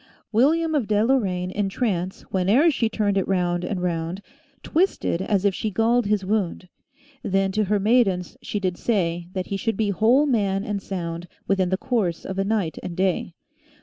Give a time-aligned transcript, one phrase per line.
[0.31, 4.23] William of Deloraine, in trance, Whene'er she turned it round' and round
[4.63, 6.67] Twisted as if she galled his wound.
[7.21, 11.27] Then to her maidens she did say, That he should be whole man and sound,
[11.47, 13.35] Within the course of a night and day.